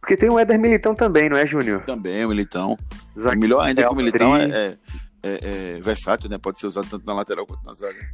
Porque 0.00 0.16
tem 0.16 0.30
o 0.30 0.38
Éder 0.38 0.58
Militão 0.58 0.94
também, 0.94 1.28
não 1.28 1.36
é, 1.36 1.44
Júnior? 1.44 1.82
Também, 1.84 2.24
o 2.24 2.28
Militão. 2.28 2.76
Zague 3.18 3.40
melhor 3.40 3.60
ainda 3.60 3.82
que 3.82 3.88
o 3.88 3.96
Militão 3.96 4.36
é, 4.36 4.44
é, 4.44 4.78
é, 5.22 5.38
é, 5.76 5.80
versátil, 5.80 6.30
né? 6.30 6.38
Pode 6.38 6.60
ser 6.60 6.66
usado 6.68 6.88
tanto 6.88 7.04
na 7.04 7.12
lateral 7.12 7.46
quanto 7.46 7.64
na 7.64 7.72
zaga. 7.72 8.08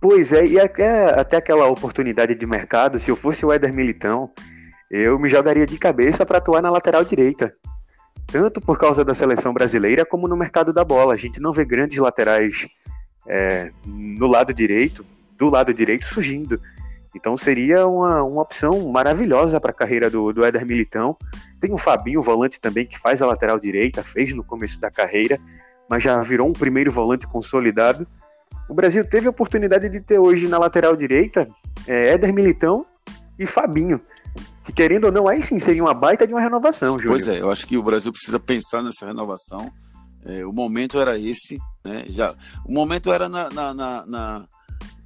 Pois 0.00 0.32
é, 0.32 0.46
e 0.46 0.60
até, 0.60 1.18
até 1.18 1.36
aquela 1.36 1.66
oportunidade 1.66 2.34
de 2.34 2.46
mercado, 2.46 2.98
se 2.98 3.10
eu 3.10 3.16
fosse 3.16 3.44
o 3.44 3.52
Éder 3.52 3.72
Militão, 3.72 4.30
eu 4.90 5.18
me 5.18 5.28
jogaria 5.28 5.66
de 5.66 5.76
cabeça 5.76 6.24
para 6.24 6.38
atuar 6.38 6.62
na 6.62 6.70
lateral 6.70 7.04
direita. 7.04 7.52
Tanto 8.26 8.60
por 8.60 8.78
causa 8.78 9.04
da 9.04 9.14
seleção 9.14 9.52
brasileira, 9.52 10.04
como 10.04 10.28
no 10.28 10.36
mercado 10.36 10.72
da 10.72 10.84
bola. 10.84 11.14
A 11.14 11.16
gente 11.16 11.40
não 11.40 11.52
vê 11.52 11.64
grandes 11.64 11.98
laterais 11.98 12.68
é, 13.26 13.70
no 13.86 14.26
lado 14.26 14.54
direito, 14.54 15.04
do 15.36 15.50
lado 15.50 15.74
direito 15.74 16.04
surgindo. 16.04 16.60
Então 17.14 17.36
seria 17.36 17.86
uma, 17.86 18.22
uma 18.22 18.42
opção 18.42 18.90
maravilhosa 18.90 19.60
para 19.60 19.70
a 19.70 19.74
carreira 19.74 20.10
do, 20.10 20.32
do 20.32 20.44
Éder 20.44 20.64
Militão. 20.64 21.16
Tem 21.60 21.72
o 21.72 21.78
Fabinho, 21.78 22.20
o 22.20 22.22
volante 22.22 22.60
também, 22.60 22.86
que 22.86 22.98
faz 22.98 23.20
a 23.20 23.26
lateral 23.26 23.58
direita, 23.58 24.02
fez 24.02 24.32
no 24.32 24.44
começo 24.44 24.80
da 24.80 24.90
carreira, 24.90 25.38
mas 25.88 26.02
já 26.02 26.20
virou 26.20 26.48
um 26.48 26.52
primeiro 26.52 26.92
volante 26.92 27.26
consolidado. 27.26 28.06
O 28.68 28.74
Brasil 28.74 29.04
teve 29.04 29.26
a 29.26 29.30
oportunidade 29.30 29.88
de 29.88 30.00
ter 30.00 30.18
hoje 30.18 30.46
na 30.48 30.58
lateral 30.58 30.94
direita 30.94 31.48
é, 31.86 32.14
Éder 32.14 32.32
Militão 32.32 32.84
e 33.38 33.46
Fabinho 33.46 34.00
que 34.68 34.72
querendo 34.72 35.04
ou 35.04 35.12
não, 35.12 35.26
aí 35.26 35.42
sim 35.42 35.58
seria 35.58 35.82
uma 35.82 35.94
baita 35.94 36.26
de 36.26 36.34
uma 36.34 36.42
renovação, 36.42 36.98
Júlio. 36.98 37.12
Pois 37.12 37.26
é, 37.26 37.40
eu 37.40 37.50
acho 37.50 37.66
que 37.66 37.78
o 37.78 37.82
Brasil 37.82 38.12
precisa 38.12 38.38
pensar 38.38 38.82
nessa 38.82 39.06
renovação. 39.06 39.72
É, 40.26 40.44
o 40.44 40.52
momento 40.52 41.00
era 41.00 41.18
esse, 41.18 41.58
né? 41.82 42.04
Já, 42.08 42.34
o 42.66 42.72
momento 42.72 43.10
era 43.10 43.30
na, 43.30 43.48
na, 43.48 43.72
na, 43.72 44.06
na, 44.06 44.46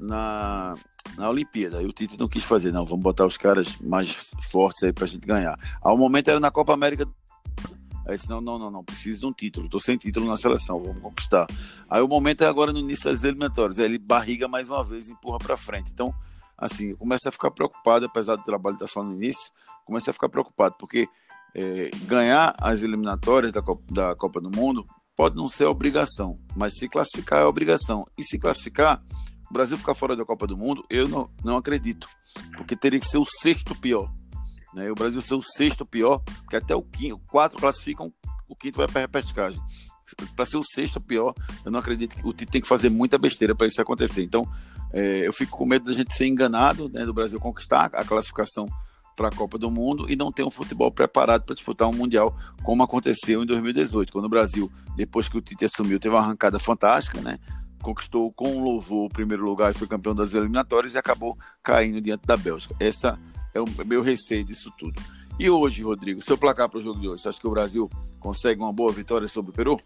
na, 0.01 0.75
na 1.17 1.31
Olimpíada. 1.31 1.81
E 1.81 1.87
o 1.87 1.93
Tite 1.93 2.19
não 2.19 2.27
quis 2.27 2.43
fazer, 2.43 2.73
não. 2.73 2.85
Vamos 2.85 3.05
botar 3.05 3.25
os 3.25 3.37
caras 3.37 3.79
mais 3.81 4.33
fortes 4.51 4.83
aí 4.83 4.93
pra 4.93 5.07
gente 5.07 5.25
ganhar. 5.25 5.57
Ao 5.81 5.97
momento 5.97 6.29
era 6.29 6.41
na 6.41 6.51
Copa 6.51 6.75
América. 6.75 7.07
Aí 8.07 8.17
disse, 8.17 8.29
não, 8.29 8.41
não, 8.41 8.59
não, 8.59 8.71
não, 8.71 8.85
preciso 8.85 9.21
de 9.21 9.27
um 9.27 9.33
título, 9.33 9.69
tô 9.69 9.79
sem 9.79 9.97
título 9.97 10.27
na 10.27 10.37
seleção, 10.37 10.83
vamos 10.83 11.03
conquistar. 11.03 11.47
Aí 11.89 12.03
o 12.03 12.09
momento 12.09 12.43
é 12.43 12.47
agora 12.47 12.73
no 12.73 12.79
início 12.79 13.11
das 13.11 13.23
eliminatórias, 13.23 13.79
aí 13.79 13.85
ele 13.85 13.99
barriga 13.99 14.49
mais 14.49 14.71
uma 14.71 14.83
vez 14.83 15.09
empurra 15.09 15.39
para 15.39 15.57
frente. 15.57 15.91
Então, 15.93 16.13
assim, 16.59 16.95
começa 16.97 17.29
a 17.29 17.33
ficar 17.33 17.51
preocupado, 17.51 18.07
apesar 18.07 18.37
do 18.37 18.43
trabalho 18.43 18.75
estar 18.75 18.89
só 18.89 19.03
no 19.03 19.15
início, 19.15 19.51
começa 19.85 20.11
a 20.11 20.15
ficar 20.15 20.29
preocupado, 20.29 20.75
porque 20.79 21.09
é, 21.55 21.91
ganhar 22.05 22.55
as 22.61 22.83
eliminatórias 22.83 23.53
da 23.53 23.63
Copa, 23.63 23.83
da 23.91 24.17
Copa 24.17 24.41
do 24.41 24.51
Mundo 24.51 24.87
pode 25.17 25.37
não 25.37 25.49
ser 25.49 25.67
obrigação, 25.67 26.39
mas 26.57 26.77
se 26.77 26.89
classificar 26.89 27.41
é 27.41 27.45
obrigação. 27.45 28.07
E 28.19 28.25
se 28.25 28.39
classificar, 28.39 29.03
o 29.51 29.53
Brasil 29.53 29.77
ficar 29.77 29.95
fora 29.95 30.17
da 30.17 30.25
Copa 30.25 30.47
do 30.47 30.57
Mundo, 30.57 30.85
eu 30.89 31.07
não, 31.09 31.31
não 31.45 31.57
acredito, 31.57 32.09
porque 32.57 32.75
teria 32.75 32.99
que 32.99 33.07
ser 33.07 33.19
o 33.19 33.25
sexto 33.25 33.75
pior. 33.75 34.11
Né? 34.75 34.91
O 34.91 34.95
Brasil 34.95 35.21
ser 35.21 35.35
o 35.35 35.43
sexto 35.43 35.85
pior, 35.85 36.21
porque 36.43 36.57
até 36.57 36.75
o 36.75 36.83
quinto, 36.83 37.19
quatro 37.31 37.59
classificam, 37.59 38.13
o 38.49 38.57
quinto 38.57 38.79
vai 38.79 38.87
para 38.87 39.01
a 39.01 39.03
repescagem 39.03 39.61
para 40.35 40.45
ser 40.45 40.57
o 40.57 40.65
sexto 40.65 41.01
pior, 41.01 41.35
eu 41.65 41.71
não 41.71 41.81
acredito 41.81 42.17
que 42.17 42.27
o 42.27 42.33
Tite 42.33 42.51
tem 42.51 42.61
que 42.61 42.69
fazer 42.69 42.91
muita 42.91 43.19
besteira 43.19 43.55
para 43.55 43.67
isso 43.67 43.81
acontecer. 43.81 44.23
Então, 44.23 44.47
é, 44.93 45.27
eu 45.27 45.33
fico 45.33 45.57
com 45.57 45.67
medo 45.67 45.87
da 45.87 45.93
gente 45.93 46.15
ser 46.15 46.27
enganado, 46.27 46.89
né, 46.89 47.05
do 47.05 47.15
Brasil 47.15 47.41
conquistar 47.41 47.87
a 47.87 48.05
classificação 48.05 48.67
para 49.17 49.29
a 49.29 49.31
Copa 49.31 49.59
do 49.59 49.71
Mundo 49.71 50.07
e 50.11 50.17
não 50.17 50.33
ter 50.33 50.43
um 50.43 50.51
futebol 50.51 50.91
preparado 50.91 51.45
para 51.45 51.55
disputar 51.55 51.89
um 51.89 51.93
Mundial, 51.93 52.37
como 52.63 52.83
aconteceu 52.83 53.43
em 53.43 53.47
2018, 53.47 54.13
quando 54.13 54.25
o 54.25 54.29
Brasil, 54.29 54.71
depois 54.97 55.29
que 55.29 55.37
o 55.37 55.41
Tite 55.41 55.65
assumiu, 55.65 56.01
teve 56.01 56.15
uma 56.15 56.23
arrancada 56.23 56.59
fantástica, 56.59 57.21
né? 57.21 57.39
Conquistou 57.83 58.33
com 58.33 58.63
louvor 58.63 59.07
o 59.07 59.09
primeiro 59.09 59.45
lugar 59.45 59.71
e 59.71 59.75
foi 59.75 59.89
campeão 59.89 60.15
das 60.15 60.35
eliminatórias 60.35 60.95
e 60.95 60.99
acabou 60.99 61.37
caindo 61.63 62.01
diante 62.01 62.25
da 62.27 62.37
Bélgica. 62.37 62.75
Essa 62.79 63.19
é 63.55 63.61
o 63.61 63.67
meu 63.85 64.03
receio 64.03 64.45
disso 64.45 64.73
tudo. 64.79 65.01
E 65.39 65.49
hoje, 65.49 65.83
Rodrigo, 65.83 66.23
seu 66.23 66.37
placar 66.37 66.69
para 66.69 66.79
o 66.79 66.83
jogo 66.83 67.01
de 67.01 67.09
hoje, 67.09 67.23
você 67.23 67.29
acha 67.29 67.41
que 67.41 67.47
o 67.47 67.51
Brasil 67.51 67.91
consegue 68.21 68.61
uma 68.61 68.73
boa 68.73 68.93
vitória 68.93 69.27
sobre 69.29 69.51
o 69.51 69.55
Peru? 69.55 69.77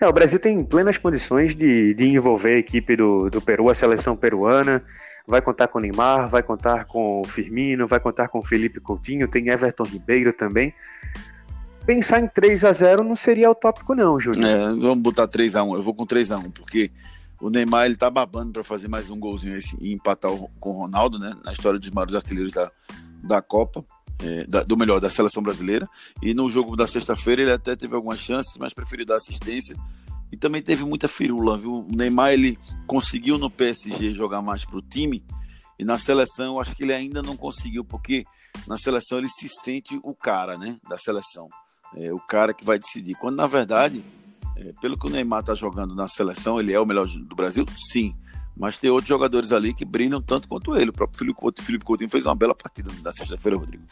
É, 0.00 0.06
o 0.06 0.12
Brasil 0.12 0.38
tem 0.38 0.62
plenas 0.64 0.98
condições 0.98 1.54
de, 1.54 1.94
de 1.94 2.04
envolver 2.04 2.54
a 2.54 2.58
equipe 2.58 2.96
do, 2.96 3.30
do 3.30 3.40
Peru, 3.40 3.70
a 3.70 3.74
seleção 3.74 4.16
peruana. 4.16 4.82
Vai 5.26 5.40
contar 5.40 5.68
com 5.68 5.78
o 5.78 5.82
Neymar, 5.82 6.28
vai 6.28 6.42
contar 6.42 6.84
com 6.84 7.22
o 7.22 7.24
Firmino, 7.24 7.86
vai 7.86 7.98
contar 7.98 8.28
com 8.28 8.40
o 8.40 8.44
Felipe 8.44 8.80
Coutinho, 8.80 9.26
tem 9.26 9.48
Everton 9.48 9.84
Ribeiro 9.84 10.32
também. 10.32 10.74
Pensar 11.86 12.20
em 12.20 12.28
3 12.28 12.64
a 12.64 12.72
0 12.72 13.04
não 13.04 13.16
seria 13.16 13.50
utópico, 13.50 13.94
não, 13.94 14.18
Júlio. 14.18 14.46
É, 14.46 14.66
vamos 14.74 15.02
botar 15.02 15.26
3 15.26 15.56
a 15.56 15.62
1 15.62 15.76
Eu 15.76 15.82
vou 15.82 15.94
com 15.94 16.04
3 16.04 16.32
a 16.32 16.38
1 16.38 16.50
porque 16.50 16.90
o 17.44 17.50
Neymar 17.50 17.84
ele 17.84 17.94
tá 17.94 18.08
babando 18.08 18.52
para 18.52 18.64
fazer 18.64 18.88
mais 18.88 19.10
um 19.10 19.20
golzinho 19.20 19.58
e 19.78 19.92
empatar 19.92 20.30
com 20.58 20.70
o 20.70 20.72
Ronaldo, 20.72 21.18
né? 21.18 21.36
Na 21.44 21.52
história 21.52 21.78
dos 21.78 21.90
maiores 21.90 22.14
artilheiros 22.14 22.54
da, 22.54 22.72
da 23.22 23.42
Copa 23.42 23.84
é, 24.22 24.46
da, 24.46 24.62
do 24.62 24.78
melhor 24.78 24.98
da 24.98 25.10
seleção 25.10 25.42
brasileira. 25.42 25.86
E 26.22 26.32
no 26.32 26.48
jogo 26.48 26.74
da 26.74 26.86
sexta-feira 26.86 27.42
ele 27.42 27.52
até 27.52 27.76
teve 27.76 27.94
algumas 27.94 28.18
chances, 28.18 28.56
mas 28.56 28.72
preferiu 28.72 29.04
dar 29.04 29.16
assistência. 29.16 29.76
E 30.32 30.38
também 30.38 30.62
teve 30.62 30.86
muita 30.86 31.06
firula, 31.06 31.58
viu? 31.58 31.80
O 31.86 31.94
Neymar 31.94 32.32
ele 32.32 32.58
conseguiu 32.86 33.36
no 33.36 33.50
PSG 33.50 34.14
jogar 34.14 34.40
mais 34.40 34.64
para 34.64 34.78
o 34.78 34.82
time 34.82 35.22
e 35.78 35.84
na 35.84 35.98
seleção 35.98 36.54
eu 36.54 36.60
acho 36.60 36.74
que 36.74 36.82
ele 36.82 36.94
ainda 36.94 37.20
não 37.20 37.36
conseguiu, 37.36 37.84
porque 37.84 38.24
na 38.66 38.78
seleção 38.78 39.18
ele 39.18 39.28
se 39.28 39.50
sente 39.50 40.00
o 40.02 40.14
cara, 40.14 40.56
né? 40.56 40.78
Da 40.88 40.96
seleção. 40.96 41.50
É, 41.94 42.10
o 42.10 42.20
cara 42.20 42.54
que 42.54 42.64
vai 42.64 42.78
decidir. 42.78 43.14
Quando 43.16 43.36
na 43.36 43.46
verdade, 43.46 44.02
é, 44.56 44.72
pelo 44.80 44.98
que 44.98 45.06
o 45.06 45.10
Neymar 45.10 45.40
está 45.40 45.54
jogando 45.54 45.94
na 45.94 46.08
seleção, 46.08 46.60
ele 46.60 46.72
é 46.72 46.80
o 46.80 46.86
melhor 46.86 47.06
do 47.06 47.34
Brasil? 47.34 47.64
Sim. 47.72 48.14
Mas 48.56 48.76
tem 48.76 48.90
outros 48.90 49.08
jogadores 49.08 49.52
ali 49.52 49.74
que 49.74 49.84
brilham 49.84 50.22
tanto 50.22 50.48
quanto 50.48 50.76
ele. 50.76 50.90
O 50.90 50.92
próprio 50.92 51.18
Felipe 51.18 51.40
Coutinho, 51.40 51.66
Felipe 51.66 51.84
Coutinho 51.84 52.10
fez 52.10 52.24
uma 52.24 52.36
bela 52.36 52.54
partida 52.54 52.90
na 53.02 53.10
sexta-feira, 53.10 53.58
Rodrigo. 53.58 53.84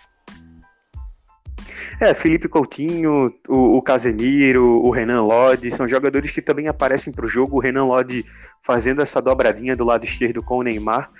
É, 2.00 2.14
Felipe 2.14 2.48
Coutinho, 2.48 3.34
o, 3.48 3.76
o 3.76 3.82
Casemiro, 3.82 4.64
o 4.64 4.90
Renan 4.90 5.22
Lodge, 5.22 5.70
são 5.70 5.86
jogadores 5.86 6.30
que 6.30 6.40
também 6.40 6.68
aparecem 6.68 7.12
para 7.12 7.26
o 7.26 7.28
jogo. 7.28 7.56
O 7.56 7.60
Renan 7.60 7.84
Lodge 7.84 8.24
fazendo 8.62 9.02
essa 9.02 9.20
dobradinha 9.20 9.76
do 9.76 9.84
lado 9.84 10.04
esquerdo 10.04 10.42
com 10.42 10.58
o 10.58 10.62
Neymar. 10.62 11.10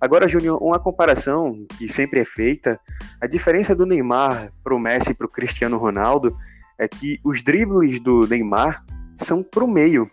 Agora, 0.00 0.28
Júnior, 0.28 0.62
uma 0.62 0.78
comparação 0.78 1.54
que 1.76 1.86
sempre 1.88 2.20
é 2.20 2.24
feita, 2.24 2.80
a 3.20 3.26
diferença 3.26 3.74
do 3.74 3.84
Neymar 3.84 4.50
para 4.64 4.74
o 4.74 4.78
Messi 4.78 5.10
e 5.10 5.14
para 5.14 5.26
o 5.26 5.30
Cristiano 5.30 5.76
Ronaldo 5.76 6.34
é 6.80 6.88
que 6.88 7.20
os 7.22 7.42
dribles 7.42 8.00
do 8.00 8.26
Neymar 8.26 8.84
são 9.16 9.42
para 9.42 9.62
o 9.62 9.68
meio, 9.68 10.10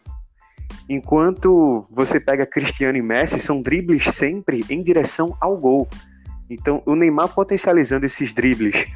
Enquanto 0.89 1.85
você 1.91 2.19
pega 2.19 2.45
Cristiano 2.45 2.97
e 2.97 3.01
Messi, 3.01 3.39
são 3.39 3.61
dribles 3.61 4.03
sempre 4.05 4.63
em 4.69 4.81
direção 4.81 5.35
ao 5.41 5.57
gol. 5.57 5.87
Então, 6.49 6.81
o 6.85 6.95
Neymar 6.95 7.27
potencializando 7.33 8.05
esses 8.05 8.31
dribles 8.31 8.87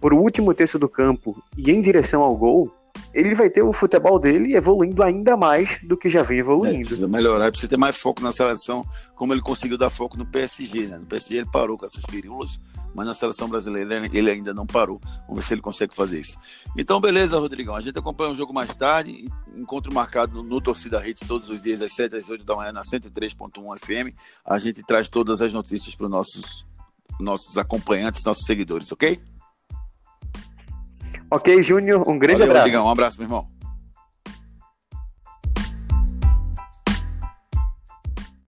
por 0.00 0.12
o 0.12 0.18
último 0.18 0.52
terço 0.52 0.78
do 0.78 0.88
campo 0.88 1.40
e 1.56 1.70
em 1.70 1.80
direção 1.80 2.22
ao 2.22 2.36
gol, 2.36 2.72
ele 3.14 3.36
vai 3.36 3.48
ter 3.48 3.62
o 3.62 3.72
futebol 3.72 4.18
dele 4.18 4.56
evoluindo 4.56 5.02
ainda 5.02 5.36
mais 5.36 5.78
do 5.84 5.96
que 5.96 6.08
já 6.08 6.22
vem 6.22 6.40
evoluindo. 6.40 6.76
É, 6.76 6.80
precisa 6.80 7.08
melhorar, 7.08 7.50
precisa 7.50 7.70
ter 7.70 7.76
mais 7.76 7.96
foco 7.96 8.20
na 8.20 8.32
seleção, 8.32 8.84
como 9.14 9.32
ele 9.32 9.40
conseguiu 9.40 9.78
dar 9.78 9.90
foco 9.90 10.16
no 10.16 10.26
PSG, 10.26 10.88
né? 10.88 10.98
No 10.98 11.06
PSG 11.06 11.36
ele 11.36 11.50
parou 11.52 11.78
com 11.78 11.86
essas 11.86 12.02
firulas, 12.10 12.60
mas 12.94 13.06
na 13.06 13.14
seleção 13.14 13.48
brasileira 13.48 14.08
ele 14.12 14.30
ainda 14.30 14.52
não 14.52 14.66
parou. 14.66 15.00
Vamos 15.26 15.42
ver 15.42 15.42
se 15.46 15.54
ele 15.54 15.60
consegue 15.60 15.94
fazer 15.94 16.20
isso. 16.20 16.36
Então, 16.76 17.00
beleza, 17.00 17.38
Rodrigão. 17.38 17.74
A 17.74 17.80
gente 17.80 17.98
acompanha 17.98 18.30
o 18.30 18.34
jogo 18.34 18.52
mais 18.52 18.74
tarde. 18.74 19.26
Encontro 19.56 19.92
marcado 19.92 20.42
no, 20.42 20.60
Torcida 20.60 21.06
Hits 21.06 21.26
todos 21.26 21.48
os 21.48 21.62
dias, 21.62 21.82
às 21.82 21.94
7 21.94 22.16
às 22.16 22.28
8 22.28 22.44
da 22.44 22.56
manhã, 22.56 22.72
na 22.72 22.82
103.1 22.82 23.78
FM. 23.78 24.16
A 24.44 24.58
gente 24.58 24.82
traz 24.82 25.08
todas 25.08 25.42
as 25.42 25.52
notícias 25.52 25.94
para 25.94 26.06
os 26.06 26.10
nossos, 26.10 26.66
nossos 27.20 27.56
acompanhantes, 27.58 28.24
nossos 28.24 28.44
seguidores, 28.44 28.90
ok? 28.92 29.20
Ok, 31.30 31.62
Júnior, 31.62 32.08
um 32.08 32.18
grande 32.18 32.38
Valeu, 32.38 32.50
abraço. 32.50 32.64
Rodrigão, 32.64 32.86
um 32.86 32.90
abraço, 32.90 33.18
meu 33.18 33.26
irmão. 33.26 33.57